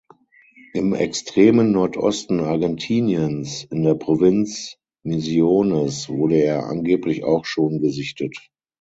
[0.73, 8.35] Im extremen Nordosten Argentiniens in der Provinz Misiones wurde er angeblich auch schon gesichtet.